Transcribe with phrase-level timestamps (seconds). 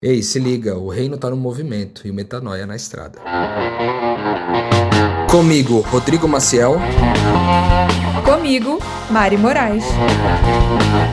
[0.00, 3.18] Ei, se liga, o reino tá no movimento e o metanoia na estrada.
[5.28, 6.76] Comigo, Rodrigo Maciel.
[8.24, 8.78] Comigo,
[9.10, 9.84] Mari Moraes.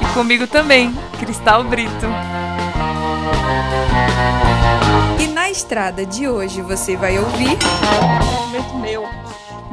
[0.03, 2.05] E comigo também, Cristal Brito.
[5.19, 7.57] E na estrada de hoje você vai ouvir.
[8.71, 9.03] Um meu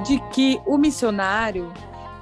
[0.07, 1.71] de que o missionário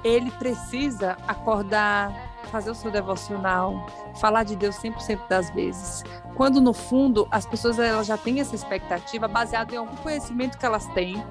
[0.03, 3.85] ele precisa acordar, fazer o seu devocional,
[4.19, 6.03] falar de Deus 100% das vezes.
[6.35, 10.65] Quando no fundo as pessoas elas já têm essa expectativa baseada em algum conhecimento que
[10.65, 11.23] elas têm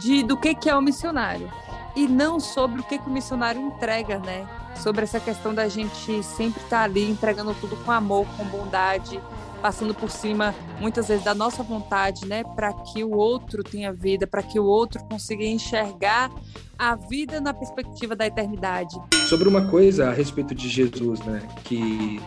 [0.00, 1.50] de do que que é o missionário
[1.94, 4.46] e não sobre o que que o missionário entrega, né?
[4.76, 9.20] Sobre essa questão da gente sempre estar ali entregando tudo com amor, com bondade,
[9.60, 14.26] passando por cima muitas vezes da nossa vontade, né, para que o outro tenha vida,
[14.26, 16.30] para que o outro consiga enxergar
[16.78, 18.94] a vida na perspectiva da eternidade.
[19.28, 22.20] Sobre uma coisa a respeito de Jesus, né, que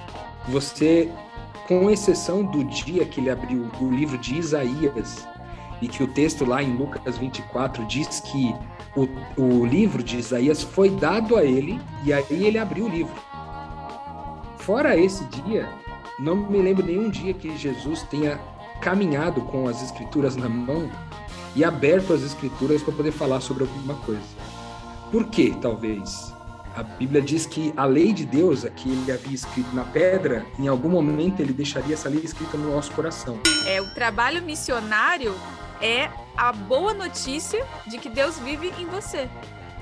[0.48, 1.12] você
[1.68, 5.28] com exceção do dia que ele abriu o livro de Isaías,
[5.82, 8.54] e que o texto lá em Lucas 24 diz que
[8.96, 9.08] o,
[9.42, 13.14] o livro de Isaías foi dado a ele e aí ele abriu o livro.
[14.58, 15.70] Fora esse dia,
[16.20, 18.38] não me lembro nenhum dia que Jesus tenha
[18.82, 20.90] caminhado com as escrituras na mão
[21.56, 24.22] e aberto as escrituras para poder falar sobre alguma coisa.
[25.12, 26.34] Por quê, talvez?
[26.76, 30.46] A Bíblia diz que a lei de Deus, a que ele havia escrito na pedra,
[30.58, 33.40] em algum momento ele deixaria essa lei escrita no nosso coração.
[33.66, 35.34] É, o trabalho missionário
[35.82, 39.28] é a boa notícia de que Deus vive em você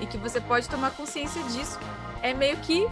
[0.00, 1.78] e que você pode tomar consciência disso.
[2.22, 2.86] É meio que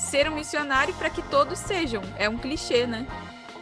[0.00, 2.02] ser um missionário para que todos sejam.
[2.16, 3.06] É um clichê, né?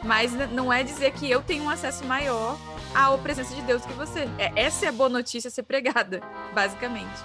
[0.03, 2.56] Mas não é dizer que eu tenho um acesso maior
[2.94, 4.28] à presença de Deus que você.
[4.39, 6.22] É, essa é a boa notícia a ser pregada,
[6.55, 7.20] basicamente.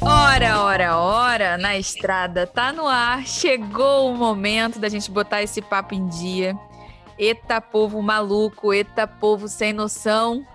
[0.00, 3.26] Ora, ora, ora, na estrada, tá no ar.
[3.26, 6.56] Chegou o momento da gente botar esse papo em dia.
[7.18, 10.46] Eita povo maluco, eita povo sem noção.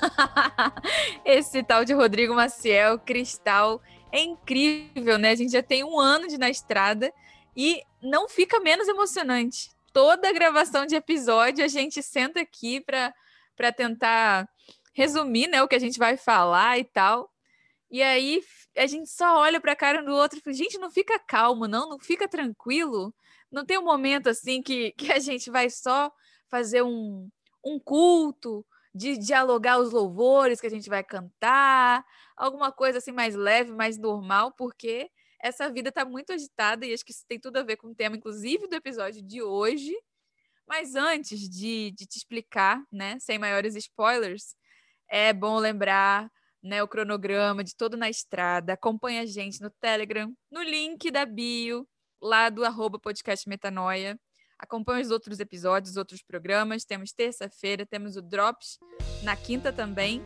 [1.24, 3.80] Esse tal de Rodrigo Maciel, Cristal,
[4.12, 5.30] é incrível, né?
[5.30, 7.12] A gente já tem um ano de na estrada
[7.56, 9.70] e não fica menos emocionante.
[9.92, 14.48] Toda gravação de episódio a gente senta aqui para tentar
[14.92, 17.30] resumir, né, o que a gente vai falar e tal.
[17.90, 18.42] E aí
[18.76, 21.66] a gente só olha para a cara do outro e fala, gente, não fica calmo,
[21.66, 23.12] não, não fica tranquilo.
[23.50, 26.10] Não tem um momento assim que, que a gente vai só
[26.48, 27.28] fazer um,
[27.64, 28.64] um culto,
[29.00, 32.04] de dialogar os louvores que a gente vai cantar,
[32.36, 35.10] alguma coisa assim mais leve, mais normal, porque
[35.42, 37.94] essa vida está muito agitada e acho que isso tem tudo a ver com o
[37.94, 39.94] tema, inclusive, do episódio de hoje.
[40.68, 44.54] Mas antes de, de te explicar, né, sem maiores spoilers,
[45.08, 46.30] é bom lembrar
[46.62, 48.74] né, o cronograma de todo na estrada.
[48.74, 51.88] Acompanha a gente no Telegram, no link da bio,
[52.20, 54.20] lá do arroba podcast Metanoia.
[54.62, 56.84] Acompanhe os outros episódios, os outros programas.
[56.84, 58.78] Temos terça-feira, temos o Drops
[59.22, 60.22] na quinta também.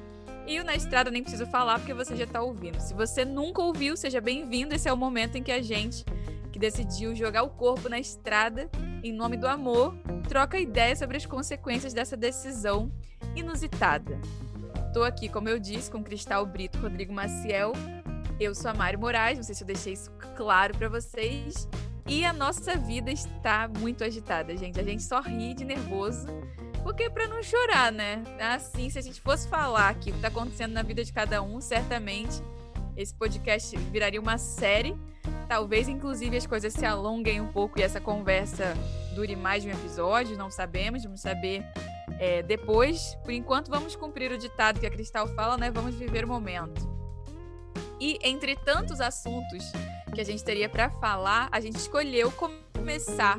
[0.47, 2.81] E o Na Estrada nem preciso falar porque você já está ouvindo.
[2.81, 4.75] Se você nunca ouviu, seja bem-vindo.
[4.75, 6.05] Esse é o momento em que a gente,
[6.53, 8.69] que decidiu jogar o corpo na estrada
[9.03, 9.95] em nome do amor,
[10.29, 12.93] troca ideias sobre as consequências dessa decisão
[13.37, 14.19] inusitada.
[14.89, 17.73] Estou aqui, como eu disse, com Cristal Brito, Rodrigo Maciel.
[18.39, 21.69] Eu sou a Mari Moraes, não sei se eu deixei isso claro para vocês.
[22.07, 24.79] E a nossa vida está muito agitada, gente.
[24.79, 26.27] A gente só ri de nervoso.
[26.83, 28.23] Porque para não chorar, né?
[28.39, 31.41] Assim, se a gente fosse falar aqui o que está acontecendo na vida de cada
[31.41, 32.43] um, certamente
[32.95, 34.95] esse podcast viraria uma série.
[35.49, 38.75] Talvez, inclusive, as coisas se alonguem um pouco e essa conversa
[39.15, 40.37] dure mais de um episódio.
[40.37, 41.65] Não sabemos, vamos saber
[42.19, 43.15] é, depois.
[43.25, 45.71] Por enquanto, vamos cumprir o ditado que a Cristal fala, né?
[45.71, 46.87] Vamos viver o momento.
[47.99, 49.73] E entre tantos assuntos
[50.15, 52.33] que a gente teria para falar, a gente escolheu
[52.73, 53.39] começar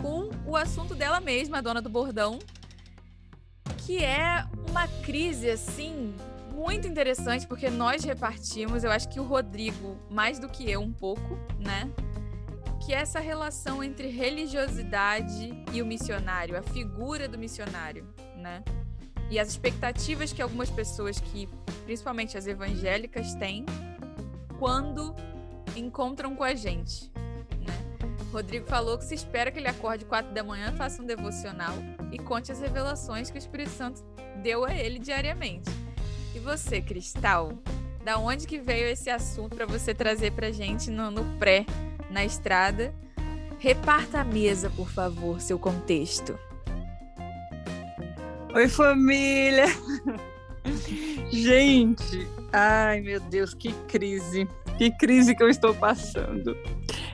[0.00, 2.38] com o assunto dela mesma, a dona do bordão,
[3.78, 6.14] que é uma crise assim
[6.54, 10.92] muito interessante porque nós repartimos, eu acho que o Rodrigo mais do que eu um
[10.92, 11.90] pouco, né?
[12.84, 18.62] Que é essa relação entre religiosidade e o missionário, a figura do missionário, né?
[19.28, 21.48] E as expectativas que algumas pessoas que,
[21.84, 23.66] principalmente as evangélicas, têm
[24.58, 25.14] quando
[25.76, 27.10] encontram com a gente.
[27.14, 27.74] Né?
[28.32, 31.74] Rodrigo falou que se espera que ele acorde quatro da manhã, faça um devocional
[32.10, 34.02] e conte as revelações que o Espírito Santo
[34.42, 35.70] deu a ele diariamente.
[36.34, 37.52] E você, Cristal,
[38.04, 41.66] da onde que veio esse assunto para você trazer para gente no, no pré,
[42.10, 42.94] na estrada?
[43.58, 46.38] Reparta a mesa, por favor, seu contexto.
[48.54, 49.66] Oi, família!
[51.30, 54.48] Gente, ai meu Deus, que crise!
[54.78, 56.56] Que crise que eu estou passando.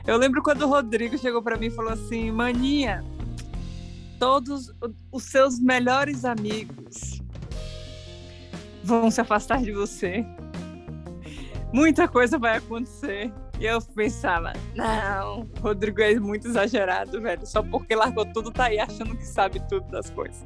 [0.05, 3.03] Eu lembro quando o Rodrigo chegou para mim e falou assim: Maninha,
[4.19, 4.73] todos
[5.11, 7.21] os seus melhores amigos
[8.83, 10.25] vão se afastar de você.
[11.71, 13.31] Muita coisa vai acontecer.
[13.59, 17.45] E eu pensava, não, Rodrigo é muito exagerado, velho.
[17.45, 20.45] Só porque largou tudo, tá aí achando que sabe tudo das coisas.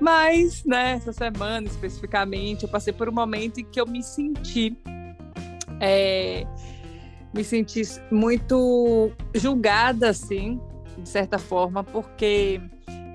[0.00, 4.76] Mas, né, essa semana especificamente, eu passei por um momento em que eu me senti.
[5.80, 6.46] É,
[7.34, 10.60] me senti muito julgada, assim,
[10.98, 12.60] de certa forma, porque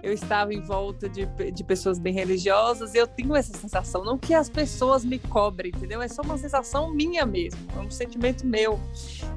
[0.03, 4.17] eu estava em volta de, de pessoas bem religiosas e eu tenho essa sensação, não
[4.17, 6.01] que as pessoas me cobrem, entendeu?
[6.01, 8.79] É só uma sensação minha mesmo, é um sentimento meu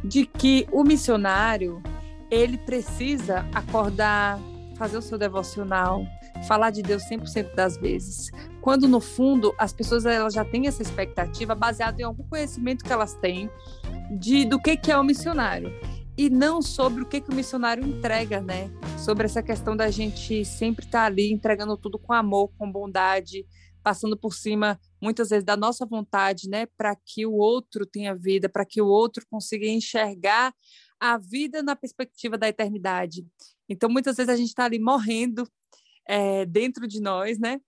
[0.03, 1.83] de que o missionário
[2.31, 4.39] ele precisa acordar,
[4.77, 6.05] fazer o seu devocional,
[6.49, 8.31] falar de Deus 100% das vezes.
[8.65, 12.91] Quando no fundo as pessoas elas já têm essa expectativa baseada em algum conhecimento que
[12.91, 13.51] elas têm
[14.19, 15.71] de do que que é o missionário
[16.17, 18.71] e não sobre o que, que o missionário entrega, né?
[19.05, 23.47] Sobre essa questão da gente sempre estar tá ali entregando tudo com amor, com bondade,
[23.83, 28.49] passando por cima muitas vezes da nossa vontade, né, para que o outro tenha vida,
[28.49, 30.55] para que o outro consiga enxergar
[30.99, 33.27] a vida na perspectiva da eternidade.
[33.69, 35.47] Então, muitas vezes a gente está ali morrendo
[36.09, 37.61] é, dentro de nós, né,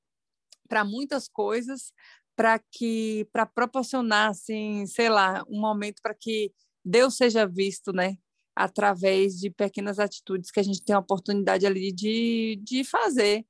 [0.67, 1.93] para muitas coisas,
[2.37, 6.53] para que, para proporcionar, assim, sei lá, um momento para que
[6.85, 8.17] Deus seja visto, né,
[8.55, 13.45] através de pequenas atitudes que a gente tem a oportunidade ali de, de fazer.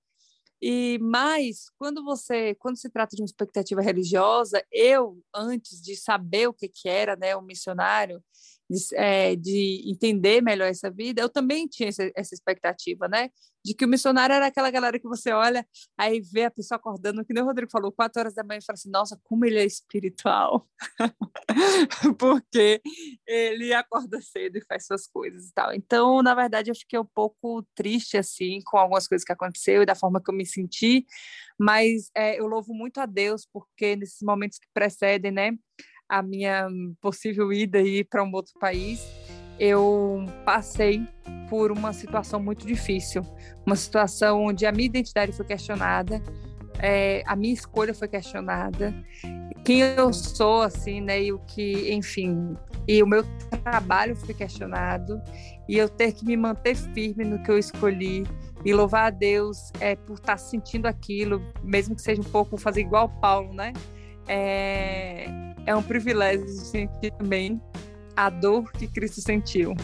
[0.60, 6.48] E mais, quando você, quando se trata de uma expectativa religiosa, eu antes de saber
[6.48, 8.22] o que que era, né, o missionário,
[8.68, 13.30] de, é, de, entender melhor essa vida, eu também tinha essa, essa, expectativa, né?
[13.64, 15.66] De que o missionário era aquela galera que você olha,
[15.96, 18.64] aí vê a pessoa acordando, que nem o Rodrigo falou, quatro horas da manhã, e
[18.64, 20.68] fala assim, nossa, como ele é espiritual.
[22.18, 22.80] Porque
[23.26, 25.72] ele acorda cedo e faz suas coisas e tal.
[25.72, 29.86] Então, na verdade, eu fiquei um pouco triste, assim, com algumas coisas que aconteceu e
[29.86, 31.06] da forma que eu me senti,
[31.58, 35.52] mas é, eu louvo muito a Deus, porque nesses momentos que precedem, né?
[36.08, 36.68] A minha
[37.00, 39.04] possível ida aí para um outro país,
[39.58, 41.06] eu passei
[41.48, 43.22] por uma situação muito difícil,
[43.64, 46.22] uma situação onde a minha identidade foi questionada,
[46.78, 48.94] é, a minha escolha foi questionada,
[49.64, 52.56] quem eu sou, assim, né, e o que, enfim,
[52.86, 53.24] e o meu
[53.64, 55.20] trabalho foi questionado,
[55.68, 58.24] e eu ter que me manter firme no que eu escolhi,
[58.64, 62.80] e louvar a Deus é, por estar sentindo aquilo, mesmo que seja um pouco fazer
[62.80, 63.72] igual Paulo, né?
[64.26, 65.26] É,
[65.66, 67.60] é um privilégio sentir também
[68.16, 69.74] a dor que Cristo sentiu,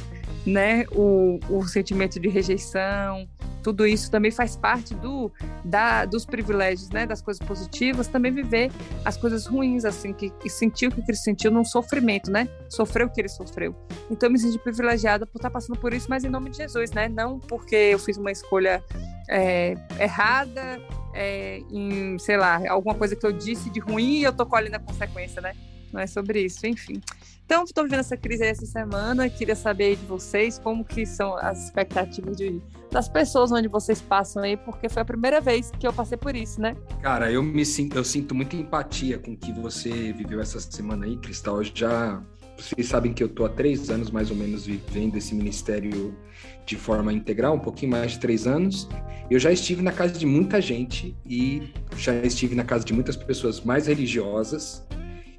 [0.47, 0.85] né?
[0.93, 3.29] O, o sentimento de rejeição,
[3.63, 5.31] tudo isso também faz parte do,
[5.65, 7.07] da, dos privilégios, né?
[7.07, 8.71] Das coisas positivas, também viver
[9.05, 12.49] as coisas ruins, assim, que, sentiu o que Cristo sentiu num sofrimento, né?
[12.69, 13.75] Sofreu o que ele sofreu.
[14.11, 16.91] Então eu me senti privilegiada por estar passando por isso, mas em nome de Jesus,
[16.91, 17.09] né?
[17.09, 18.83] Não porque eu fiz uma escolha
[19.29, 20.81] é, errada,
[21.15, 24.77] é, em, sei lá, alguma coisa que eu disse de ruim e eu tô colhendo
[24.77, 25.55] a consequência, né?
[25.93, 27.01] não é sobre isso, enfim.
[27.45, 31.65] Então, estou vivendo essa crise essa semana, queria saber de vocês como que são as
[31.65, 35.93] expectativas de, das pessoas onde vocês passam aí, porque foi a primeira vez que eu
[35.93, 36.75] passei por isso, né?
[37.03, 41.05] Cara, eu me sinto, eu sinto muita empatia com o que você viveu essa semana
[41.05, 41.59] aí, Cristal.
[41.59, 42.23] Eu já
[42.57, 46.17] vocês sabem que eu estou há três anos mais ou menos vivendo esse ministério
[46.65, 48.89] de forma integral, um pouquinho mais de três anos.
[49.31, 51.63] Eu já estive na casa de muita gente e
[51.97, 54.87] já estive na casa de muitas pessoas mais religiosas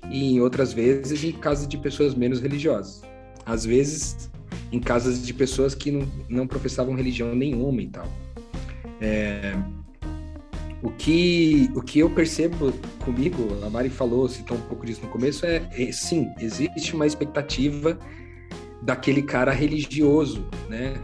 [0.10, 3.02] e em outras vezes em casas de pessoas menos religiosas.
[3.46, 4.30] Às vezes
[4.72, 8.08] em casas de pessoas que não, não professavam religião nenhuma e tal.
[9.00, 9.56] É,
[10.84, 15.08] o que, o que eu percebo comigo, a Mari falou, citou um pouco disso no
[15.08, 17.98] começo, é, é sim, existe uma expectativa
[18.82, 20.96] daquele cara religioso, né?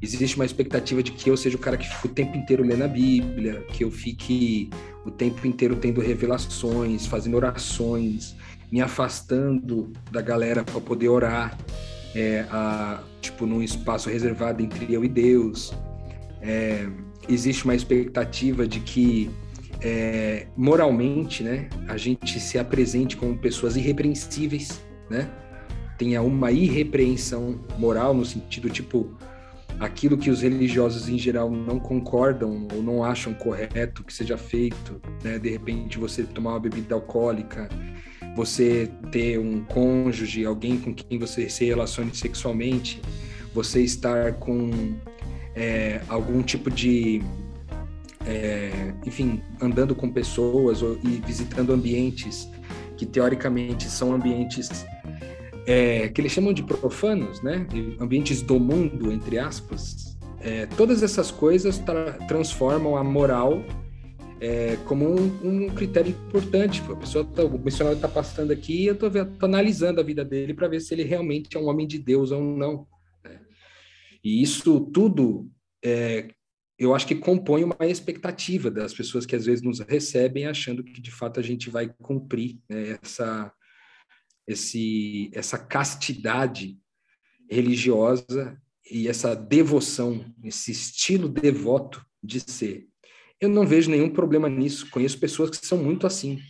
[0.00, 2.84] Existe uma expectativa de que eu seja o cara que fique o tempo inteiro lendo
[2.84, 4.70] a Bíblia, que eu fique
[5.04, 8.36] o tempo inteiro tendo revelações, fazendo orações,
[8.70, 11.58] me afastando da galera para poder orar,
[12.14, 15.72] é, a, tipo, num espaço reservado entre eu e Deus.
[16.40, 16.88] É,
[17.28, 19.30] existe uma expectativa de que
[19.80, 25.28] é, moralmente, né, a gente se apresente como pessoas irrepreensíveis, né?
[25.98, 29.16] Tenha uma irrepreensão moral no sentido tipo
[29.80, 35.00] aquilo que os religiosos em geral não concordam ou não acham correto que seja feito,
[35.24, 35.38] né?
[35.38, 37.68] De repente você tomar uma bebida alcoólica,
[38.36, 43.00] você ter um cônjuge, alguém com quem você se relacione sexualmente,
[43.52, 44.70] você estar com
[45.54, 47.22] é, algum tipo de,
[48.26, 52.48] é, enfim, andando com pessoas ou, e visitando ambientes
[52.96, 54.84] que teoricamente são ambientes
[55.66, 57.66] é, que eles chamam de profanos, né?
[58.00, 60.16] Ambientes do mundo, entre aspas.
[60.40, 63.62] É, todas essas coisas tra transformam a moral
[64.40, 66.82] é, como um, um, critério importante.
[66.90, 70.66] A pessoa, tá, o missionário está passando aqui, eu estou analisando a vida dele para
[70.66, 72.86] ver se ele realmente é um homem de Deus ou não.
[74.22, 75.50] E isso tudo,
[75.84, 76.28] é,
[76.78, 81.00] eu acho que compõe uma expectativa das pessoas que às vezes nos recebem achando que
[81.00, 83.52] de fato a gente vai cumprir né, essa
[84.46, 86.78] esse, essa castidade
[87.50, 88.60] religiosa
[88.90, 92.88] e essa devoção, esse estilo devoto de ser.
[93.40, 94.88] Eu não vejo nenhum problema nisso.
[94.90, 96.40] Conheço pessoas que são muito assim.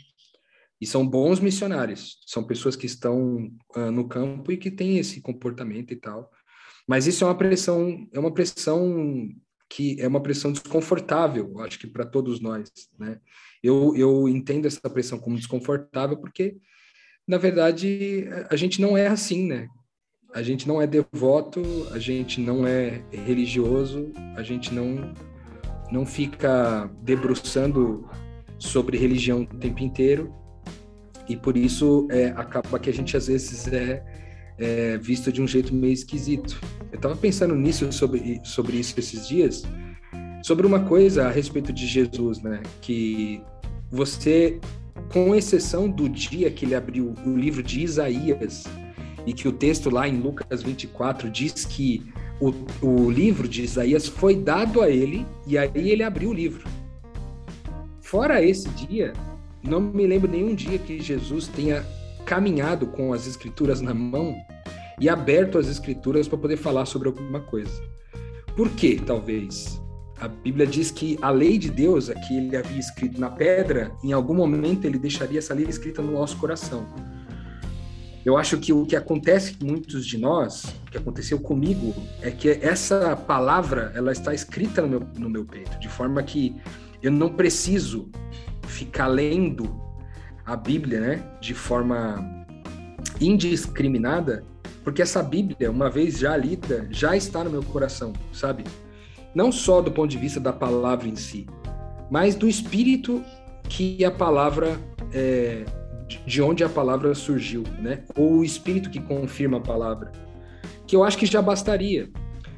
[0.80, 2.18] E são bons missionários.
[2.26, 6.30] São pessoas que estão uh, no campo e que têm esse comportamento e tal.
[6.88, 9.28] Mas isso é uma pressão, é uma pressão
[9.68, 13.18] que é uma pressão desconfortável, acho que para todos nós, né?
[13.62, 16.56] Eu, eu entendo essa pressão como desconfortável porque
[17.26, 19.68] na verdade, a gente não é assim, né?
[20.34, 21.62] A gente não é devoto,
[21.92, 25.14] a gente não é religioso, a gente não
[25.90, 28.08] não fica debruçando
[28.58, 30.34] sobre religião o tempo inteiro
[31.28, 34.02] e por isso é, acaba que a gente às vezes é,
[34.58, 36.60] é visto de um jeito meio esquisito.
[36.90, 39.64] Eu estava pensando nisso sobre sobre isso esses dias,
[40.42, 42.62] sobre uma coisa a respeito de Jesus, né?
[42.80, 43.42] Que
[43.90, 44.60] você
[45.12, 48.64] com exceção do dia que ele abriu o livro de Isaías,
[49.26, 52.02] e que o texto lá em Lucas 24 diz que
[52.40, 52.52] o,
[52.84, 56.66] o livro de Isaías foi dado a ele, e aí ele abriu o livro.
[58.00, 59.12] Fora esse dia,
[59.62, 61.84] não me lembro nenhum dia que Jesus tenha
[62.24, 64.36] caminhado com as escrituras na mão
[65.00, 67.72] e aberto as escrituras para poder falar sobre alguma coisa.
[68.56, 69.80] Por quê, talvez?
[70.20, 73.92] A Bíblia diz que a lei de Deus, a que ele havia escrito na pedra,
[74.04, 76.86] em algum momento ele deixaria essa lei escrita no nosso coração.
[78.24, 82.30] Eu acho que o que acontece com muitos de nós, o que aconteceu comigo, é
[82.30, 86.54] que essa palavra ela está escrita no meu, no meu peito, de forma que
[87.02, 88.08] eu não preciso
[88.68, 89.74] ficar lendo
[90.44, 92.44] a Bíblia, né, de forma
[93.20, 94.44] indiscriminada,
[94.82, 98.64] porque essa Bíblia, uma vez já lida, já está no meu coração, sabe?
[99.34, 101.46] não só do ponto de vista da palavra em si,
[102.10, 103.22] mas do espírito
[103.68, 104.78] que a palavra
[105.12, 105.64] é,
[106.26, 108.02] de onde a palavra surgiu, né?
[108.16, 110.12] Ou o espírito que confirma a palavra,
[110.86, 112.10] que eu acho que já bastaria,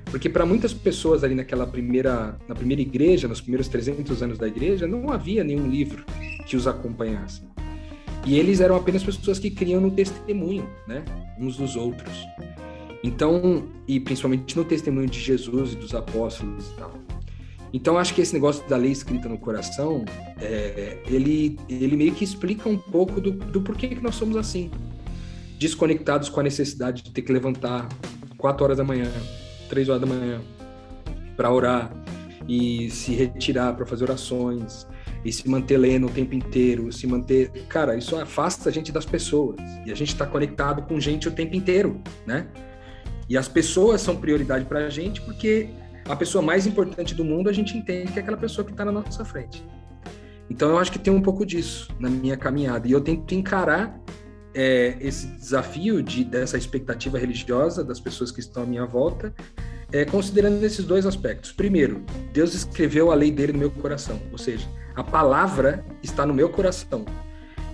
[0.07, 4.49] porque para muitas pessoas ali naquela primeira na primeira igreja, nos primeiros 300 anos da
[4.49, 6.05] igreja, não havia nenhum livro
[6.47, 7.43] que os acompanhasse.
[8.26, 11.04] E eles eram apenas pessoas que criam no testemunho, né,
[11.38, 12.26] uns dos outros.
[13.02, 16.93] Então, e principalmente no testemunho de Jesus e dos apóstolos e tal.
[17.71, 20.04] Então, acho que esse negócio da lei escrita no coração,
[20.40, 24.71] é, ele, ele meio que explica um pouco do, do porquê que nós somos assim.
[25.59, 27.88] Desconectados com a necessidade de ter que levantar
[28.38, 29.11] quatro horas da manhã,
[29.69, 30.40] três horas da manhã,
[31.37, 31.93] para orar
[32.49, 34.87] e se retirar para fazer orações
[35.25, 37.50] e se manter lendo o tempo inteiro, se manter.
[37.69, 39.57] Cara, isso afasta a gente das pessoas.
[39.87, 42.47] E a gente está conectado com gente o tempo inteiro, né?
[43.28, 45.71] E as pessoas são prioridade para a gente porque
[46.07, 48.85] a pessoa mais importante do mundo a gente entende que é aquela pessoa que está
[48.85, 49.64] na nossa frente.
[50.50, 53.99] Então eu acho que tem um pouco disso na minha caminhada e eu tento encarar
[54.54, 59.35] é, esse desafio de dessa expectativa religiosa das pessoas que estão à minha volta,
[59.90, 61.50] é, considerando esses dois aspectos.
[61.50, 66.35] Primeiro, Deus escreveu a lei dele no meu coração, ou seja, a palavra está no
[66.35, 67.05] meu coração.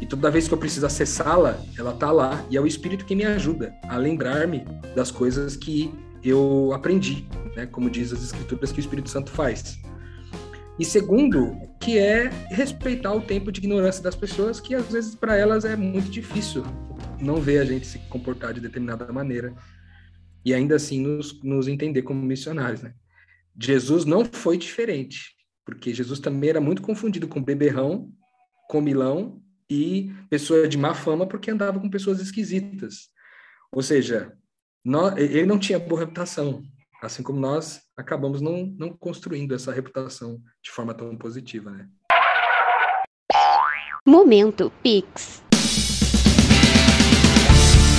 [0.00, 2.44] E toda vez que eu preciso acessá-la, ela está lá.
[2.50, 5.92] E é o Espírito que me ajuda a lembrar-me das coisas que
[6.24, 7.66] eu aprendi, né?
[7.66, 9.78] como diz as Escrituras que o Espírito Santo faz.
[10.78, 15.36] E segundo, que é respeitar o tempo de ignorância das pessoas, que às vezes para
[15.36, 16.64] elas é muito difícil
[17.20, 19.54] não ver a gente se comportar de determinada maneira
[20.42, 22.80] e ainda assim nos, nos entender como missionários.
[22.80, 22.94] Né?
[23.60, 25.34] Jesus não foi diferente,
[25.70, 28.12] porque Jesus também era muito confundido com beberrão,
[28.68, 33.08] comilão e pessoa de má fama porque andava com pessoas esquisitas.
[33.72, 34.36] Ou seja,
[34.84, 36.62] nós, ele não tinha boa reputação,
[37.00, 41.88] assim como nós acabamos não, não construindo essa reputação de forma tão positiva, né?
[44.04, 45.49] Momento Pix.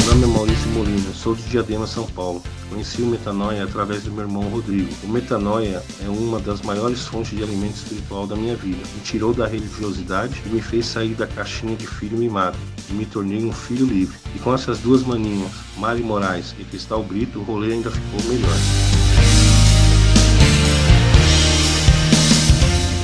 [0.02, 2.42] Meu nome é Maurício Molina, sou de Diadema, São Paulo.
[2.70, 4.90] Conheci o Metanoia através do meu irmão Rodrigo.
[5.04, 8.80] O Metanoia é uma das maiores fontes de alimento espiritual da minha vida.
[8.96, 12.58] Me tirou da religiosidade e me fez sair da caixinha de filho mimado.
[12.90, 14.18] E me tornei um filho livre.
[14.36, 18.58] E com essas duas maninhas, Mari Moraes e Cristal Brito, o rolê ainda ficou melhor.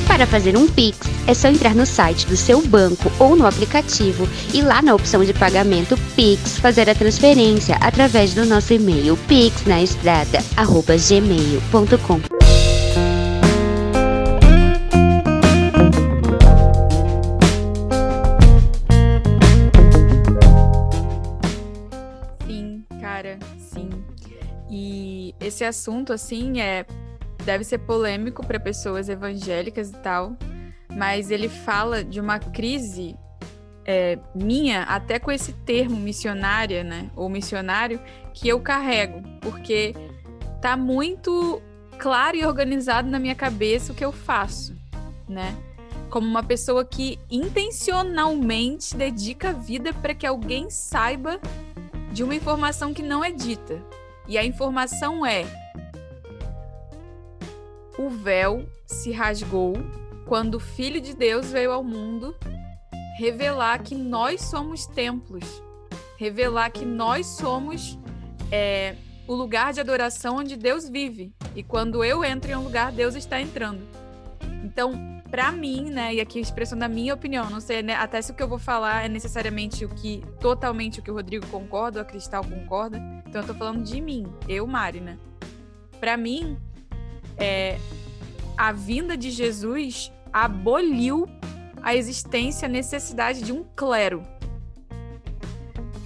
[0.07, 4.27] Para fazer um Pix, é só entrar no site do seu banco ou no aplicativo
[4.51, 12.21] e lá na opção de pagamento Pix fazer a transferência através do nosso e-mail pixnaestrada@gmail.com.
[22.47, 23.87] Sim, cara, sim.
[24.71, 26.83] E esse assunto, assim, é
[27.45, 30.35] deve ser polêmico para pessoas evangélicas e tal,
[30.97, 33.15] mas ele fala de uma crise
[33.87, 38.01] é, minha, até com esse termo missionária, né, ou missionário,
[38.33, 39.95] que eu carrego, porque
[40.61, 41.61] tá muito
[41.97, 44.75] claro e organizado na minha cabeça o que eu faço,
[45.27, 45.55] né?
[46.09, 51.39] Como uma pessoa que intencionalmente dedica a vida para que alguém saiba
[52.11, 53.81] de uma informação que não é dita.
[54.27, 55.45] E a informação é:
[57.97, 59.73] o véu se rasgou
[60.25, 62.35] quando o Filho de Deus veio ao mundo
[63.17, 65.43] revelar que nós somos templos,
[66.17, 67.97] revelar que nós somos
[68.51, 68.95] é,
[69.27, 71.33] o lugar de adoração onde Deus vive.
[71.55, 73.81] E quando eu entro em um lugar, Deus está entrando.
[74.63, 74.93] Então,
[75.31, 78.35] para mim, né, e aqui expressando a minha opinião, não sei né, até se o
[78.35, 82.03] que eu vou falar é necessariamente o que totalmente o que o Rodrigo concorda, ou
[82.03, 83.01] a Cristal concorda.
[83.27, 85.17] Então eu tô falando de mim, eu, Mari, né?
[85.99, 86.55] Para mim,
[87.35, 87.79] é,
[88.55, 91.27] a vinda de Jesus aboliu
[91.81, 94.23] a existência, a necessidade de um clero,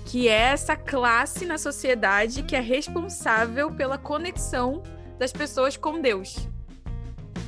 [0.06, 4.84] que é essa classe na sociedade que é responsável pela conexão
[5.18, 6.36] das pessoas com Deus.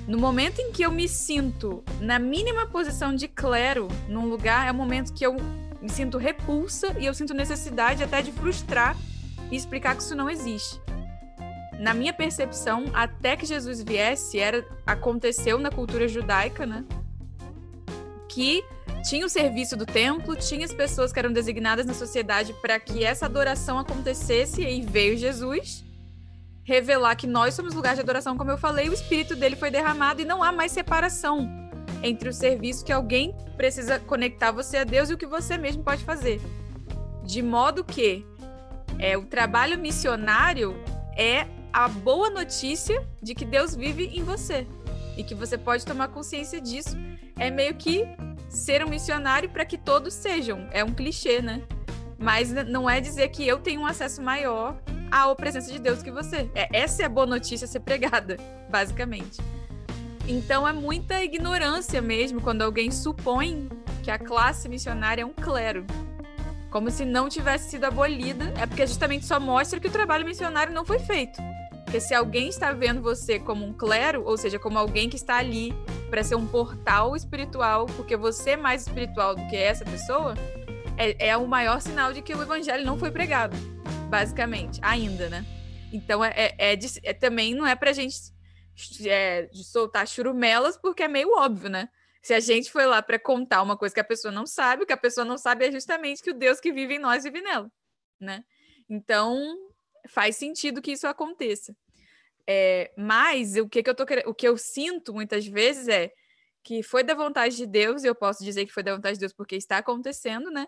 [0.08, 4.72] No momento em que eu me sinto na mínima posição de clero num lugar, é
[4.72, 5.36] o momento que eu
[5.82, 8.96] me sinto repulsa e eu sinto necessidade até de frustrar
[9.52, 10.80] e explicar que isso não existe.
[11.80, 16.86] Na minha percepção, até que Jesus viesse, era aconteceu na cultura judaica, né?
[18.34, 18.64] Que
[19.08, 23.04] tinha o serviço do templo, tinha as pessoas que eram designadas na sociedade para que
[23.04, 25.84] essa adoração acontecesse, e veio Jesus
[26.64, 30.22] revelar que nós somos lugar de adoração, como eu falei, o espírito dele foi derramado
[30.22, 31.50] e não há mais separação
[32.02, 35.84] entre o serviço que alguém precisa conectar você a Deus e o que você mesmo
[35.84, 36.42] pode fazer.
[37.26, 38.26] De modo que
[38.98, 40.82] é, o trabalho missionário
[41.18, 44.66] é a boa notícia de que Deus vive em você
[45.18, 46.98] e que você pode tomar consciência disso.
[47.38, 48.08] É meio que
[48.50, 50.68] ser um missionário para que todos sejam.
[50.72, 51.62] É um clichê, né?
[52.18, 54.78] Mas não é dizer que eu tenho um acesso maior
[55.12, 56.50] à presença de Deus que você.
[56.56, 58.38] É, essa é a boa notícia a ser pregada,
[58.70, 59.42] basicamente.
[60.28, 63.68] Então é muita ignorância mesmo quando alguém supõe
[64.02, 65.86] que a classe missionária é um clero.
[66.70, 68.54] Como se não tivesse sido abolida.
[68.60, 71.40] É porque justamente só mostra que o trabalho missionário não foi feito.
[71.94, 75.38] Porque se alguém está vendo você como um clero, ou seja, como alguém que está
[75.38, 75.72] ali
[76.10, 80.34] para ser um portal espiritual, porque você é mais espiritual do que essa pessoa,
[80.98, 83.56] é, é o maior sinal de que o evangelho não foi pregado,
[84.10, 85.46] basicamente, ainda, né?
[85.92, 88.18] Então, é, é, é, é também não é para a gente
[89.06, 91.90] é, soltar churumelas, porque é meio óbvio, né?
[92.24, 94.88] Se a gente foi lá para contar uma coisa que a pessoa não sabe, o
[94.88, 97.40] que a pessoa não sabe é justamente que o Deus que vive em nós vive
[97.40, 97.72] nela,
[98.20, 98.44] né?
[98.90, 99.56] Então,
[100.08, 101.76] faz sentido que isso aconteça.
[102.48, 106.12] É, mas o que, que eu tô o que eu sinto muitas vezes é
[106.64, 109.20] que foi da vontade de Deus, e eu posso dizer que foi da vontade de
[109.20, 110.66] Deus porque está acontecendo, né?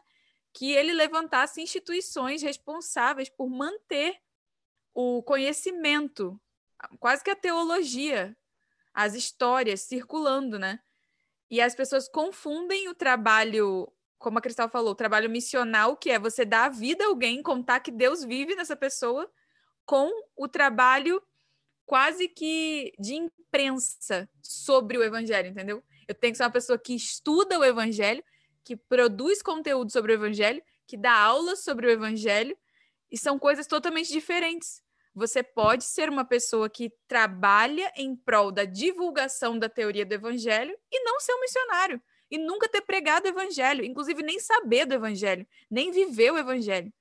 [0.54, 4.16] Que ele levantasse instituições responsáveis por manter
[4.94, 6.40] o conhecimento,
[7.00, 8.36] quase que a teologia,
[8.94, 10.80] as histórias circulando, né?
[11.50, 16.20] E as pessoas confundem o trabalho, como a Cristal falou, o trabalho missional, que é
[16.20, 19.30] você dar a vida a alguém, contar que Deus vive nessa pessoa,
[19.86, 21.22] com o trabalho
[21.86, 25.84] quase que de imprensa sobre o evangelho, entendeu?
[26.08, 28.24] Eu tenho que ser uma pessoa que estuda o evangelho,
[28.64, 32.58] que produz conteúdo sobre o evangelho, que dá aulas sobre o evangelho,
[33.12, 34.84] e são coisas totalmente diferentes.
[35.14, 40.78] Você pode ser uma pessoa que trabalha em prol da divulgação da teoria do evangelho
[40.92, 44.94] e não ser um missionário, e nunca ter pregado o evangelho, inclusive nem saber do
[44.94, 46.92] evangelho, nem viver o evangelho.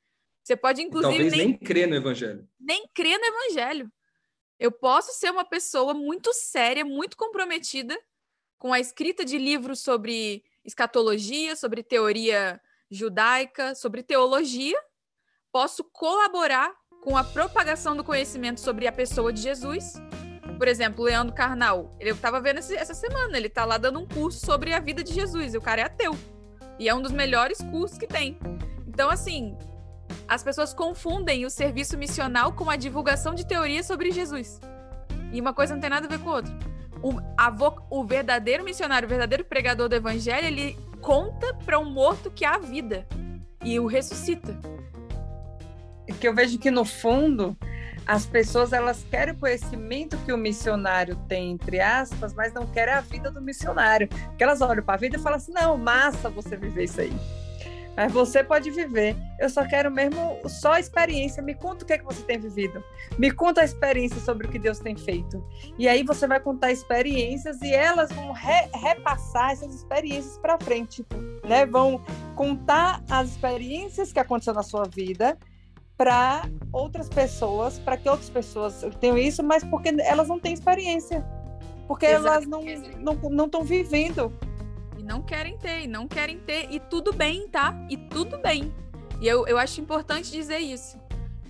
[0.42, 1.14] Você pode, inclusive.
[1.14, 2.47] Talvez nem, nem crer no evangelho.
[2.61, 3.90] Nem crer no evangelho.
[4.59, 7.99] Eu posso ser uma pessoa muito séria, muito comprometida
[8.59, 14.79] com a escrita de livros sobre escatologia, sobre teoria judaica, sobre teologia.
[15.53, 19.95] Posso colaborar com a propagação do conhecimento sobre a pessoa de Jesus.
[20.57, 21.90] Por exemplo, Leandro Carnal.
[22.01, 25.12] Eu estava vendo essa semana, ele está lá dando um curso sobre a vida de
[25.12, 25.53] Jesus.
[25.53, 26.12] E o cara é ateu.
[26.79, 28.38] E é um dos melhores cursos que tem.
[28.87, 29.57] Então, assim,
[30.29, 34.61] as pessoas confundem o serviço missional com a divulgação de teorias sobre Jesus.
[35.33, 36.53] E uma coisa não tem nada a ver com a outra.
[37.03, 41.91] o, a vo- o verdadeiro missionário, o verdadeiro pregador do evangelho, ele conta para um
[41.91, 43.07] morto que há vida
[43.63, 44.57] e o ressuscita.
[46.21, 47.57] que eu vejo que no fundo
[48.07, 52.95] as pessoas elas querem o conhecimento que o missionário tem entre aspas, mas não querem
[52.95, 54.09] a vida do missionário.
[54.09, 57.13] Porque elas olham para a vida e falam assim: "Não, massa você viver isso aí".
[57.96, 59.16] Mas você pode viver.
[59.38, 61.42] Eu só quero mesmo só a experiência.
[61.42, 62.83] Me conta o que é que você tem vivido.
[63.18, 65.44] Me conta a experiência sobre o que Deus tem feito.
[65.78, 71.07] E aí você vai contar experiências e elas vão re- repassar essas experiências para frente,
[71.48, 71.64] né?
[71.66, 72.02] Vão
[72.35, 75.38] contar as experiências que aconteceram na sua vida
[75.96, 81.24] para outras pessoas, para que outras pessoas tenham isso, mas porque elas não têm experiência.
[81.87, 82.62] Porque elas não
[82.98, 84.33] não não estão vivendo.
[85.05, 86.69] Não querem ter, não querem ter.
[86.71, 87.77] E tudo bem, tá?
[87.90, 88.73] E tudo bem.
[89.21, 90.99] E eu, eu acho importante dizer isso.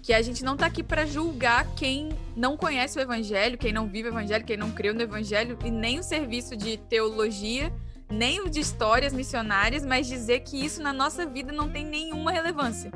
[0.03, 3.87] Que a gente não tá aqui para julgar quem não conhece o evangelho, quem não
[3.87, 7.73] vive o evangelho, quem não creu no evangelho, e nem o serviço de teologia,
[8.11, 12.33] nem o de histórias missionárias, mas dizer que isso na nossa vida não tem nenhuma
[12.33, 12.91] relevância.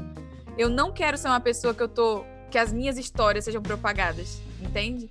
[0.58, 2.24] Eu não quero ser uma pessoa que eu tô.
[2.50, 5.08] que as minhas histórias sejam propagadas, entende?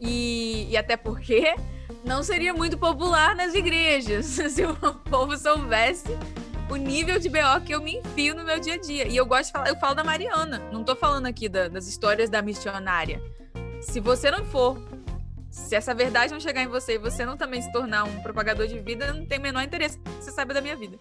[0.00, 1.54] E, e até porque
[2.04, 4.74] não seria muito popular nas igrejas se o
[5.10, 6.08] povo soubesse
[6.70, 9.06] o nível de BO que eu me enfio no meu dia a dia.
[9.08, 11.86] E eu gosto de falar, eu falo da Mariana, não tô falando aqui da- das
[11.86, 13.22] histórias da missionária.
[13.80, 14.76] Se você não for,
[15.50, 18.66] se essa verdade não chegar em você e você não também se tornar um propagador
[18.66, 20.98] de vida, não tem o menor interesse você saiba da minha vida.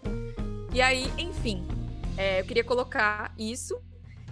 [0.73, 1.67] E aí, enfim,
[2.17, 3.77] é, eu queria colocar isso.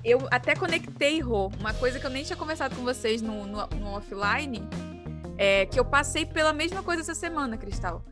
[0.04, 3.66] Eu até conectei, Rô, uma coisa que eu nem tinha conversado com vocês no, no,
[3.68, 4.64] no offline,
[5.38, 8.04] é que eu passei pela mesma coisa essa semana, Cristal.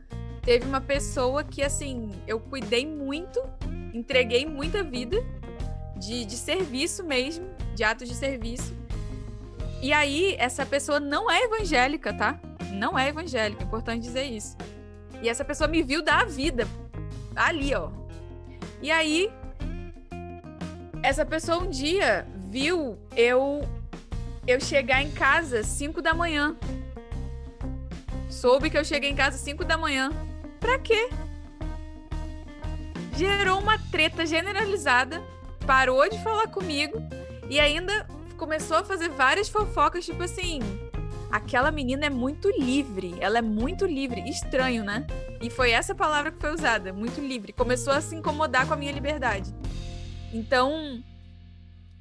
[0.42, 3.42] Teve uma pessoa que, assim, eu cuidei muito,
[3.94, 5.16] entreguei muita vida
[5.96, 8.74] de, de serviço mesmo, de atos de serviço.
[9.80, 12.38] E aí, essa pessoa não é evangélica, tá?
[12.72, 14.56] Não é evangélica, é importante dizer isso.
[15.22, 16.66] E essa pessoa me viu dar a vida
[17.34, 17.90] ali, ó.
[18.82, 19.30] E aí,
[21.02, 23.62] essa pessoa um dia viu eu
[24.46, 26.56] eu chegar em casa 5 da manhã.
[28.44, 30.10] Soube que eu cheguei em casa 5 da manhã.
[30.60, 31.08] Pra quê?
[33.16, 35.22] Gerou uma treta generalizada,
[35.66, 36.98] parou de falar comigo
[37.48, 40.60] e ainda começou a fazer várias fofocas, tipo assim,
[41.32, 45.06] aquela menina é muito livre, ela é muito livre, estranho, né?
[45.40, 47.50] E foi essa palavra que foi usada, muito livre.
[47.50, 49.54] Começou a se incomodar com a minha liberdade.
[50.34, 51.02] Então,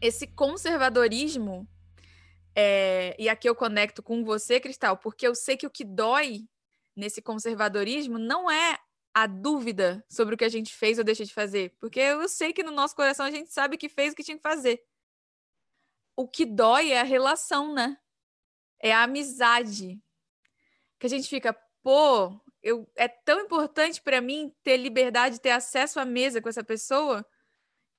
[0.02, 1.66] esse conservadorismo,
[2.56, 6.48] é, e aqui eu conecto com você, Cristal, porque eu sei que o que dói
[6.96, 8.78] nesse conservadorismo não é
[9.14, 12.52] a dúvida sobre o que a gente fez ou deixa de fazer, porque eu sei
[12.52, 14.84] que no nosso coração a gente sabe que fez o que tinha que fazer.
[16.16, 17.98] O que dói é a relação, né?
[18.80, 20.00] É a amizade.
[21.00, 26.00] Que a gente fica, pô, eu, é tão importante para mim ter liberdade, ter acesso
[26.00, 27.26] à mesa com essa pessoa,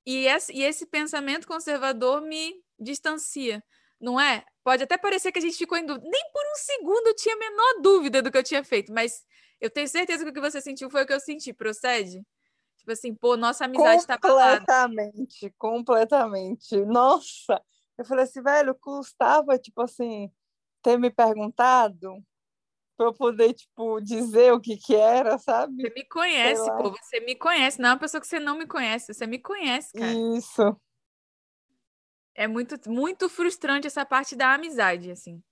[0.06, 3.62] e esse, e esse pensamento conservador me distancia,
[4.04, 4.44] não é?
[4.62, 6.06] Pode até parecer que a gente ficou em dúvida.
[6.08, 9.24] Nem por um segundo eu tinha a menor dúvida do que eu tinha feito, mas
[9.60, 11.52] eu tenho certeza que o que você sentiu foi o que eu senti.
[11.52, 12.22] Procede?
[12.76, 14.58] Tipo assim, pô, nossa amizade está abalada.
[14.58, 16.76] Completamente, completamente.
[16.84, 17.62] Nossa,
[17.96, 20.30] eu falei assim, velho, custava, tipo assim,
[20.82, 22.22] ter me perguntado
[22.96, 25.82] para eu poder, tipo, dizer o que que era, sabe?
[25.82, 26.90] Você me conhece, pô.
[26.90, 27.80] Você me conhece.
[27.80, 29.12] Não é uma pessoa que você não me conhece.
[29.12, 30.12] Você me conhece, cara.
[30.36, 30.76] Isso.
[32.34, 35.42] É muito, muito frustrante essa parte da amizade, assim.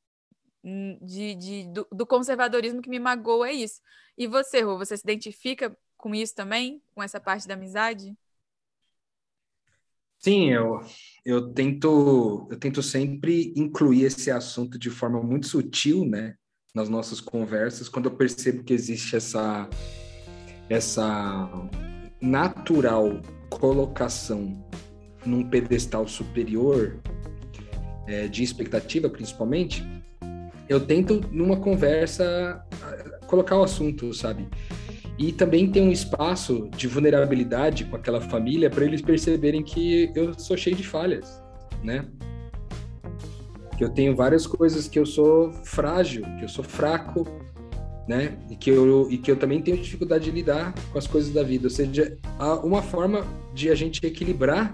[0.65, 3.81] Hum, De, de, do, do conservadorismo que me magoa é isso.
[4.17, 6.83] E você, Rô, você se identifica com isso também?
[6.95, 8.17] Com essa parte da amizade?
[10.19, 10.81] Sim, eu,
[11.25, 16.37] eu tento eu tento sempre incluir esse assunto de forma muito sutil, né,
[16.73, 19.69] nas nossas conversas, quando eu percebo que existe essa
[20.71, 21.49] essa
[22.21, 24.65] natural colocação
[25.25, 26.97] num pedestal superior
[28.07, 29.85] é, de expectativa, principalmente,
[30.69, 32.65] eu tento numa conversa
[33.27, 34.49] colocar o assunto, sabe?
[35.19, 40.39] E também tem um espaço de vulnerabilidade com aquela família para eles perceberem que eu
[40.39, 41.43] sou cheio de falhas,
[41.83, 42.07] né?
[43.77, 47.27] Que eu tenho várias coisas que eu sou frágil, que eu sou fraco,
[48.09, 48.39] né?
[48.51, 51.43] E que eu, e que eu também tenho dificuldade de lidar com as coisas da
[51.43, 51.67] vida.
[51.67, 54.73] Ou seja, há uma forma de a gente equilibrar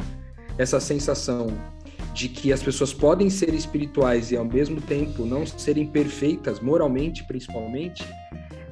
[0.58, 1.46] essa sensação
[2.12, 7.24] de que as pessoas podem ser espirituais e ao mesmo tempo não serem perfeitas, moralmente
[7.24, 8.04] principalmente,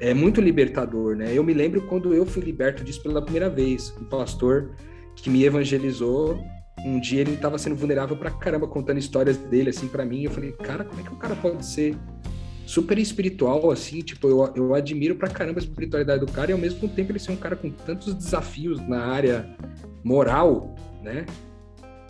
[0.00, 1.32] é muito libertador, né?
[1.32, 3.94] Eu me lembro quando eu fui liberto disso pela primeira vez.
[4.00, 4.72] Um pastor
[5.14, 6.38] que me evangelizou,
[6.84, 10.24] um dia ele estava sendo vulnerável pra caramba, contando histórias dele assim para mim.
[10.24, 11.96] Eu falei, cara, como é que o cara pode ser
[12.66, 16.58] super espiritual, assim, tipo, eu, eu admiro pra caramba a espiritualidade do cara e ao
[16.58, 19.48] mesmo tempo ele ser um cara com tantos desafios na área
[20.02, 21.24] moral, né?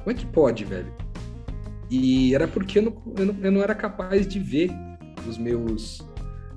[0.07, 0.95] Como é que pode, velho?
[1.91, 4.71] E era porque eu não, eu não, eu não era capaz de ver
[5.29, 6.01] os meus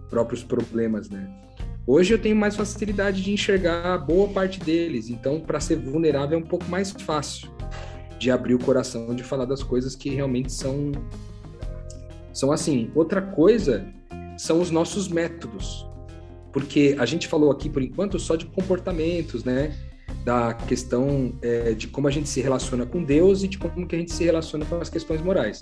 [0.08, 1.28] próprios problemas, né?
[1.88, 6.40] Hoje eu tenho mais facilidade de enxergar boa parte deles, então para ser vulnerável é
[6.40, 7.50] um pouco mais fácil
[8.20, 10.92] de abrir o coração, de falar das coisas que realmente são
[12.32, 12.92] são assim.
[12.94, 13.92] Outra coisa
[14.38, 15.88] são os nossos métodos.
[16.54, 19.76] Porque a gente falou aqui, por enquanto, só de comportamentos, né?
[20.24, 23.96] Da questão é, de como a gente se relaciona com Deus e de como que
[23.96, 25.60] a gente se relaciona com as questões morais.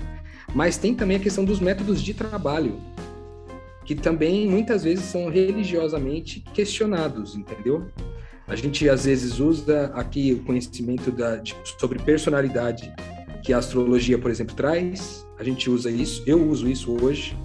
[0.54, 2.80] Mas tem também a questão dos métodos de trabalho,
[3.86, 7.88] que também muitas vezes são religiosamente questionados, entendeu?
[8.48, 12.91] A gente às vezes usa aqui o conhecimento da, de, sobre personalidade
[13.43, 15.26] que a astrologia, por exemplo, traz.
[15.38, 17.38] A gente usa isso, eu uso isso hoje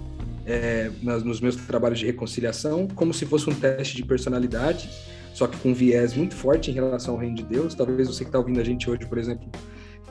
[0.45, 4.89] é, nas, nos meus trabalhos de reconciliação, como se fosse um teste de personalidade,
[5.33, 7.73] só que com viés muito forte em relação ao reino de Deus.
[7.73, 9.49] Talvez você que está ouvindo a gente hoje, por exemplo,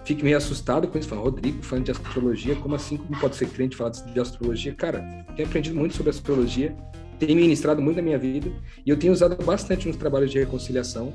[0.04, 2.96] fique meio assustado com isso, falando, Rodrigo, fã de astrologia, como assim?
[2.96, 4.74] Como pode ser crente falar de astrologia?
[4.74, 6.74] Cara, tenho aprendido muito sobre astrologia,
[7.18, 8.50] tenho ministrado muito na minha vida,
[8.84, 11.12] e eu tenho usado bastante nos trabalhos de reconciliação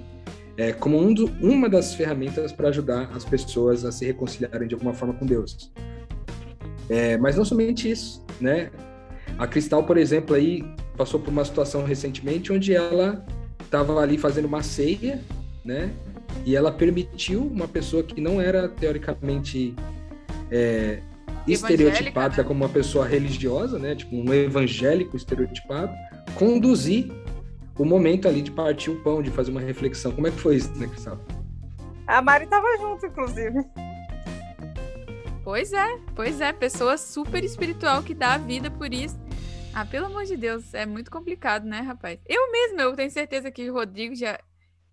[0.57, 4.73] é, como um do, uma das ferramentas para ajudar as pessoas a se reconciliarem de
[4.73, 5.71] alguma forma com Deus.
[6.89, 8.71] É, mas não somente isso, né?
[9.37, 10.63] A Cristal, por exemplo, aí
[10.95, 13.23] passou por uma situação recentemente onde ela
[13.67, 15.21] estava ali fazendo uma ceia,
[15.63, 15.91] né?
[16.45, 19.75] E ela permitiu uma pessoa que não era teoricamente
[20.49, 21.01] é,
[21.47, 22.43] estereotipada né?
[22.43, 23.95] como uma pessoa religiosa, né?
[23.95, 25.93] Tipo um evangélico estereotipado,
[26.35, 27.11] conduzir
[27.77, 30.11] o momento ali de partir o pão, de fazer uma reflexão.
[30.11, 31.19] Como é que foi isso, né, Cristal?
[32.07, 33.59] A Mari estava junto, inclusive.
[35.43, 39.17] Pois é, pois é, pessoa super espiritual que dá a vida por isso.
[39.79, 42.19] Ah, pelo amor de Deus, é muito complicado, né, rapaz?
[42.25, 44.43] Eu mesma, eu tenho certeza que o Rodrigo já.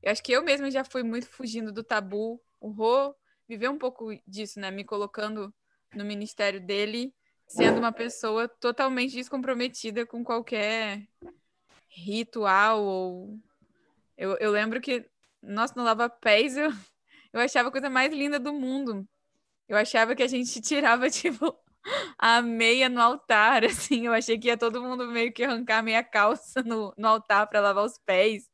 [0.02, 2.38] Eu acho que eu mesma já fui muito fugindo do tabu.
[2.60, 3.14] O Rô
[3.48, 4.70] viveu um pouco disso, né?
[4.70, 5.54] Me colocando
[5.94, 7.14] no ministério dele,
[7.48, 11.08] sendo uma pessoa totalmente descomprometida com qualquer
[11.88, 13.40] ritual ou.
[14.18, 15.08] Eu, eu lembro que,
[15.42, 16.68] nossa, no Lava Pés eu,
[17.32, 19.08] eu achava a coisa mais linda do mundo.
[19.66, 21.58] Eu achava que a gente tirava, tipo,
[22.18, 24.06] a meia no altar, assim.
[24.06, 27.60] Eu achei que ia todo mundo meio que arrancar meia calça no, no altar para
[27.60, 28.50] lavar os pés.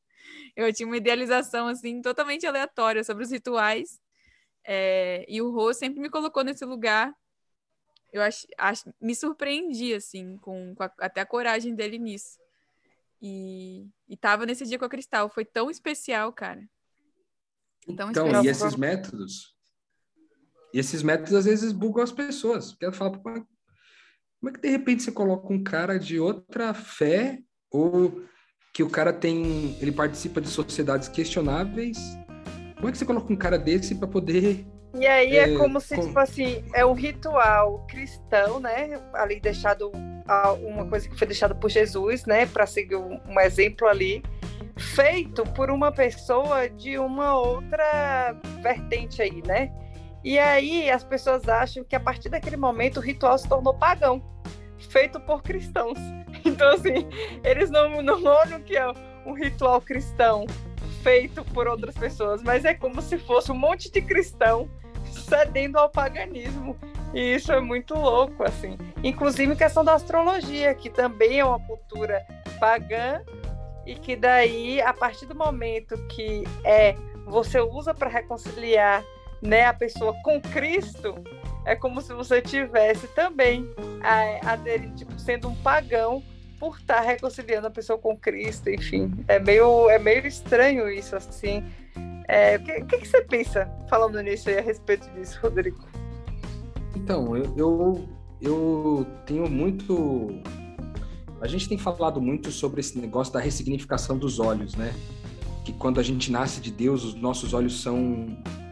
[0.56, 4.00] Eu tinha uma idealização, assim, totalmente aleatória sobre os rituais.
[4.64, 7.14] É, e o Rô sempre me colocou nesse lugar.
[8.12, 12.38] Eu acho, acho me surpreendi, assim, com, com a, até a coragem dele nisso.
[13.22, 15.28] E, e tava nesse dia com a Cristal.
[15.28, 16.68] Foi tão especial, cara.
[17.96, 18.44] Tão então, especial.
[18.44, 19.54] e esses métodos?
[20.72, 22.72] E esses métodos às vezes bugam as pessoas.
[22.72, 23.38] Porque ela fala, como
[24.48, 27.38] é que de repente você coloca um cara de outra fé
[27.70, 28.22] ou
[28.72, 31.98] que o cara tem, ele participa de sociedades questionáveis?
[32.76, 35.80] Como é que você coloca um cara desse para poder e aí é, é como
[35.80, 36.06] se, com...
[36.06, 39.00] tipo assim, é um ritual cristão, né?
[39.14, 39.92] Ali deixado
[40.62, 42.46] uma coisa que foi deixada por Jesus, né?
[42.46, 44.22] Para seguir um exemplo ali,
[44.76, 49.72] feito por uma pessoa de uma outra vertente aí, né?
[50.22, 54.22] E aí as pessoas acham que a partir daquele momento o ritual se tornou pagão,
[54.78, 55.98] feito por cristãos.
[56.42, 57.06] Então, assim,
[57.44, 58.86] eles não, não olham que é
[59.26, 60.46] um ritual cristão
[61.02, 64.70] feito por outras pessoas, mas é como se fosse um monte de cristão
[65.04, 66.78] cedendo ao paganismo.
[67.12, 68.78] E isso é muito louco, assim.
[69.02, 72.24] Inclusive em questão da astrologia, que também é uma cultura
[72.58, 73.22] pagã
[73.84, 76.94] e que daí, a partir do momento que é
[77.26, 79.04] você usa para reconciliar
[79.42, 81.14] né, a pessoa com Cristo,
[81.64, 83.68] é como se você tivesse também
[84.02, 86.22] a, a dele, tipo, sendo um pagão
[86.58, 89.12] por estar reconciliando a pessoa com Cristo, enfim.
[89.26, 91.64] É meio, é meio estranho isso, assim.
[92.28, 95.78] É, o que, que, que, você pensa falando nisso aí a respeito disso, Rodrigo?
[96.94, 98.08] Então, eu, eu,
[98.40, 100.28] eu tenho muito.
[101.40, 104.94] A gente tem falado muito sobre esse negócio da ressignificação dos olhos, né?
[105.64, 108.26] Que quando a gente nasce de Deus, os nossos olhos são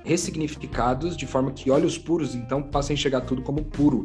[0.04, 4.04] ressignificados de forma que olhos puros, então, passam a enxergar tudo como puro.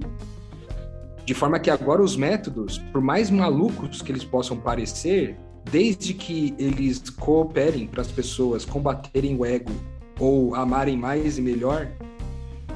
[1.26, 5.38] De forma que agora os métodos, por mais malucos que eles possam parecer,
[5.72, 9.72] desde que eles cooperem para as pessoas combaterem o ego
[10.20, 11.90] ou amarem mais e melhor,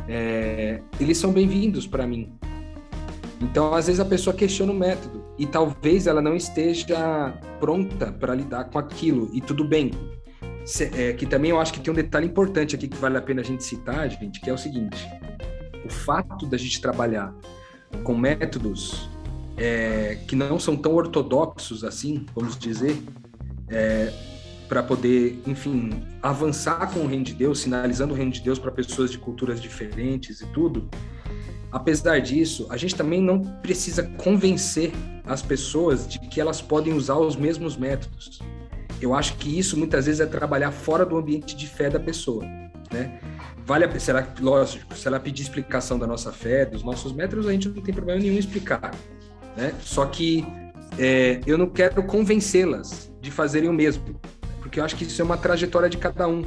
[0.07, 2.33] é, eles são bem-vindos para mim.
[3.41, 8.33] Então, às vezes a pessoa questiona o método e talvez ela não esteja pronta para
[8.33, 9.91] lidar com aquilo e tudo bem.
[10.93, 13.41] É, que também eu acho que tem um detalhe importante aqui que vale a pena
[13.41, 15.07] a gente citar, gente, que é o seguinte:
[15.85, 17.33] o fato da gente trabalhar
[18.03, 19.09] com métodos
[19.55, 23.01] é, que não são tão ortodoxos assim, vamos dizer,
[23.69, 24.13] é,
[24.67, 28.71] para poder, enfim, avançar com o reino de Deus, sinalizando o reino de Deus para
[28.71, 30.89] pessoas de culturas diferentes e tudo.
[31.71, 34.91] Apesar disso, a gente também não precisa convencer
[35.25, 38.39] as pessoas de que elas podem usar os mesmos métodos.
[39.01, 42.43] Eu acho que isso muitas vezes é trabalhar fora do ambiente de fé da pessoa,
[42.91, 43.19] né?
[43.65, 47.51] Vale a, será lógico, se ela pedir explicação da nossa fé, dos nossos métodos, a
[47.51, 48.91] gente não tem problema nenhum explicar,
[49.55, 49.73] né?
[49.81, 50.45] Só que
[50.97, 54.19] é, eu não quero convencê-las de fazerem o mesmo,
[54.59, 56.43] porque eu acho que isso é uma trajetória de cada um,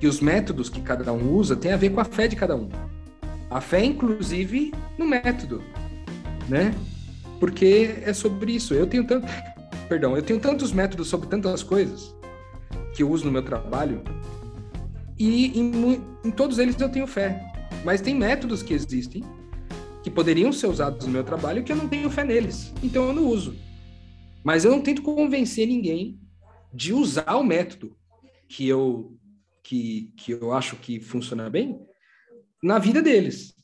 [0.00, 2.56] que os métodos que cada um usa têm a ver com a fé de cada
[2.56, 2.68] um.
[3.50, 5.62] A fé, inclusive, no método,
[6.48, 6.74] né?
[7.40, 8.74] Porque é sobre isso.
[8.74, 9.26] Eu tenho tanto,
[9.88, 12.14] perdão, eu tenho tantos métodos sobre tantas coisas
[12.94, 14.02] que eu uso no meu trabalho
[15.18, 17.44] e em, em todos eles eu tenho fé.
[17.84, 19.22] Mas tem métodos que existem
[20.02, 22.72] que poderiam ser usados no meu trabalho que eu não tenho fé neles.
[22.82, 23.56] Então eu não uso.
[24.44, 26.18] Mas eu não tento convencer ninguém
[26.72, 27.96] de usar o método
[28.48, 29.14] que eu
[29.62, 31.78] que, que eu acho que funciona bem
[32.62, 33.54] na vida deles.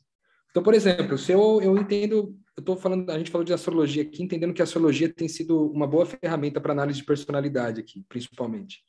[0.50, 4.02] Então, por exemplo, se eu, eu entendo, eu estou falando, a gente falou de astrologia
[4.02, 8.04] aqui, entendendo que a astrologia tem sido uma boa ferramenta para análise de personalidade aqui,
[8.08, 8.82] principalmente.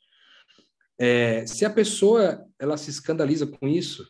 [0.98, 4.08] É, se a pessoa ela se escandaliza com isso,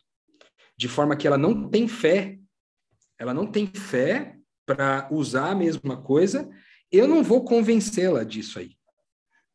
[0.77, 2.37] de forma que ela não tem fé,
[3.17, 6.47] ela não tem fé para usar a mesma coisa,
[6.91, 8.77] eu não vou convencê-la disso aí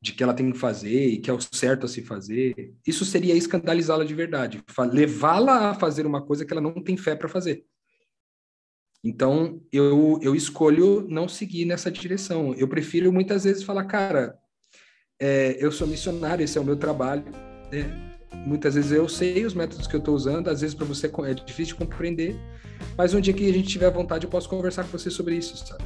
[0.03, 3.05] de que ela tem que fazer e que é o certo a se fazer, isso
[3.05, 4.61] seria escandalizá-la de verdade,
[4.91, 7.65] levá-la a fazer uma coisa que ela não tem fé para fazer.
[9.05, 12.55] Então, eu, eu escolho não seguir nessa direção.
[12.55, 14.39] Eu prefiro muitas vezes falar, cara,
[15.21, 17.25] é, eu sou missionário, esse é o meu trabalho.
[17.73, 17.85] É,
[18.47, 21.35] muitas vezes eu sei os métodos que eu estou usando, às vezes para você é
[21.35, 22.37] difícil de compreender,
[22.97, 25.57] mas um dia que a gente tiver vontade, eu posso conversar com você sobre isso,
[25.57, 25.85] sabe?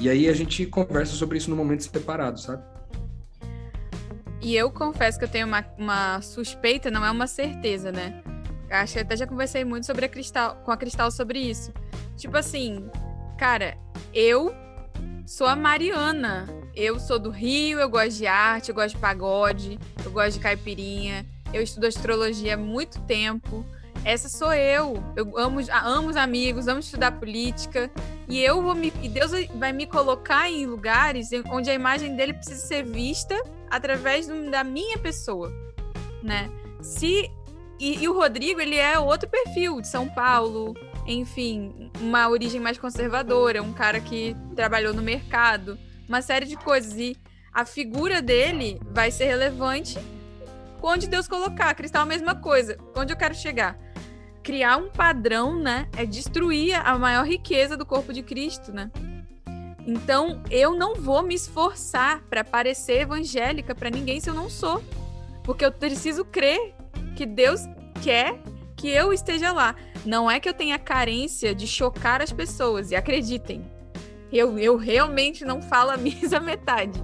[0.00, 2.62] E aí a gente conversa sobre isso no momento separado, sabe?
[4.42, 8.22] E eu confesso que eu tenho uma, uma suspeita, não é uma certeza, né?
[8.70, 11.72] Acho que até já conversei muito sobre a Cristal, com a Cristal sobre isso.
[12.16, 12.88] Tipo assim,
[13.38, 13.76] cara,
[14.12, 14.54] eu
[15.26, 16.46] sou a Mariana.
[16.74, 20.40] Eu sou do Rio, eu gosto de arte, eu gosto de pagode, eu gosto de
[20.40, 21.26] caipirinha.
[21.52, 23.64] Eu estudo astrologia há muito tempo.
[24.04, 25.02] Essa sou eu.
[25.16, 27.90] Eu amo, amo os amigos, amo estudar política.
[28.28, 32.34] E eu vou me, e Deus vai me colocar em lugares onde a imagem dele
[32.34, 33.34] precisa ser vista
[33.70, 35.52] através da minha pessoa,
[36.22, 36.50] né?
[36.82, 37.30] Se
[37.78, 40.74] e, e, o Rodrigo, ele é outro perfil de São Paulo,
[41.06, 46.98] enfim, uma origem mais conservadora, um cara que trabalhou no mercado, uma série de coisas.
[46.98, 47.16] E
[47.52, 49.98] a figura dele vai ser relevante
[50.82, 51.74] onde Deus colocar.
[51.74, 52.76] Cristal, a mesma coisa.
[52.94, 53.78] Onde eu quero chegar?
[54.42, 55.88] Criar um padrão, né?
[55.96, 58.90] É destruir a maior riqueza do corpo de Cristo, né?
[59.86, 64.82] Então, eu não vou me esforçar para parecer evangélica para ninguém se eu não sou.
[65.44, 66.74] Porque eu preciso crer
[67.14, 67.60] que Deus
[68.02, 68.40] quer
[68.76, 69.74] que eu esteja lá.
[70.06, 73.64] Não é que eu tenha carência de chocar as pessoas, e acreditem,
[74.32, 77.02] eu, eu realmente não falo a misa metade.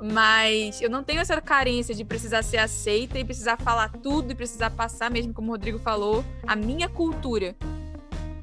[0.00, 4.34] Mas eu não tenho essa carência de precisar ser aceita e precisar falar tudo e
[4.34, 7.56] precisar passar, mesmo como o Rodrigo falou, a minha cultura.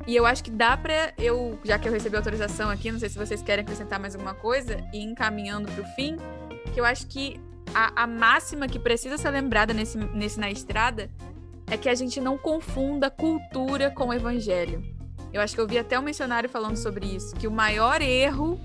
[0.08, 3.10] E eu acho que dá para eu, já que eu recebi autorização aqui, não sei
[3.10, 6.15] se vocês querem acrescentar mais alguma coisa, e encaminhando para o fim,
[6.74, 7.39] que eu acho que
[7.74, 11.10] a, a, máxima que precisa ser lembrada nesse, nesse Na Estrada
[11.69, 14.84] é que a gente não confunda cultura com evangelho.
[15.32, 18.60] Eu acho que eu vi até um missionário falando sobre isso, que o maior erro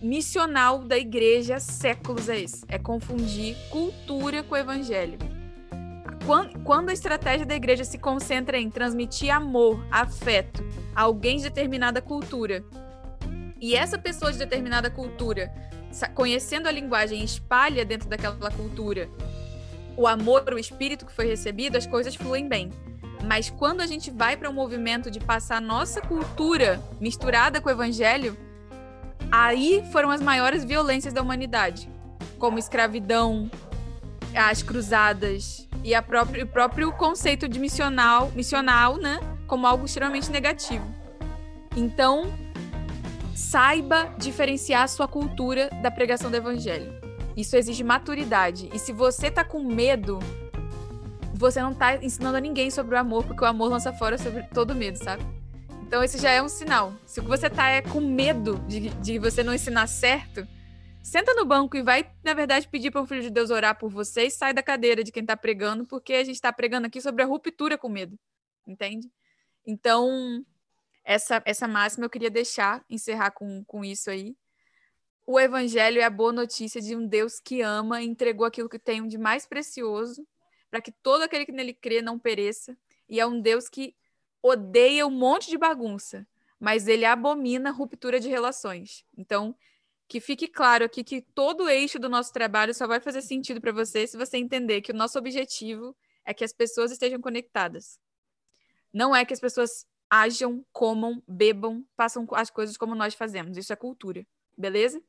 [0.00, 5.18] missional da igreja há séculos é esse, é confundir cultura com evangelho
[6.64, 12.00] quando a estratégia da igreja se concentra em transmitir amor, afeto a alguém de determinada
[12.00, 12.64] cultura,
[13.60, 15.52] e essa pessoa de determinada cultura,
[16.14, 19.08] conhecendo a linguagem, espalha dentro daquela cultura
[19.96, 22.70] o amor, o espírito que foi recebido, as coisas fluem bem.
[23.24, 27.72] Mas quando a gente vai para um movimento de passar nossa cultura misturada com o
[27.72, 28.36] evangelho,
[29.30, 31.88] aí foram as maiores violências da humanidade,
[32.38, 33.50] como escravidão,
[34.34, 40.84] as cruzadas, e o próprio conceito de missional, missional, né, como algo extremamente negativo.
[41.76, 42.32] Então,
[43.34, 47.01] saiba diferenciar sua cultura da pregação do evangelho.
[47.36, 48.68] Isso exige maturidade.
[48.72, 50.18] E se você tá com medo,
[51.34, 54.42] você não tá ensinando a ninguém sobre o amor, porque o amor lança fora sobre
[54.44, 55.24] todo medo, sabe?
[55.86, 56.94] Então esse já é um sinal.
[57.06, 60.46] Se você tá é, com medo de, de você não ensinar certo,
[61.02, 63.90] Senta no banco e vai, na verdade, pedir para o filho de Deus orar por
[63.90, 67.00] você e sai da cadeira de quem está pregando, porque a gente está pregando aqui
[67.00, 68.16] sobre a ruptura com medo.
[68.64, 69.10] Entende?
[69.66, 70.44] Então,
[71.04, 74.36] essa, essa máxima eu queria deixar, encerrar com, com isso aí.
[75.24, 78.78] O evangelho é a boa notícia de um Deus que ama e entregou aquilo que
[78.78, 80.26] tem de mais precioso
[80.68, 82.76] para que todo aquele que nele crê não pereça.
[83.08, 83.94] E é um Deus que
[84.42, 86.26] odeia um monte de bagunça,
[86.58, 89.04] mas ele abomina ruptura de relações.
[89.16, 89.54] Então,
[90.08, 93.60] que fique claro aqui que todo o eixo do nosso trabalho só vai fazer sentido
[93.60, 98.00] para você se você entender que o nosso objetivo é que as pessoas estejam conectadas.
[98.92, 103.56] Não é que as pessoas ajam, comam, bebam, façam as coisas como nós fazemos.
[103.56, 104.26] Isso é cultura,
[104.58, 105.02] beleza?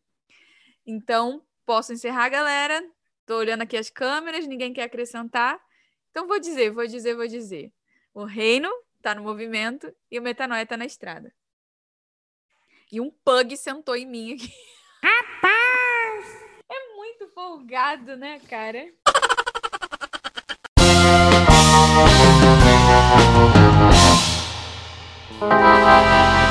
[0.86, 2.84] Então, posso encerrar, galera.
[3.22, 5.60] Estou olhando aqui as câmeras, ninguém quer acrescentar.
[6.12, 7.72] Então, vou dizer, vou dizer, vou dizer.
[8.14, 11.34] O reino está no movimento e o metanoia está na estrada.
[12.92, 14.54] E um pug sentou em mim aqui.
[15.02, 16.44] Rapaz!
[16.70, 18.94] É muito folgado, né, cara?
[25.40, 26.43] Música